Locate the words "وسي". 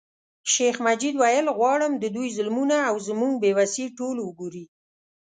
3.57-3.85